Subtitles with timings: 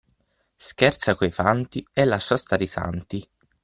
[0.69, 3.23] Scherza coi Fanti e lascia stare i Santi.